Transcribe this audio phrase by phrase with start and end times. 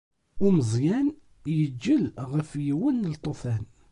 [0.45, 1.07] Umeẓyan,
[1.57, 2.03] yeǧǧel
[2.33, 3.63] ɣef yiwen n lṭufan.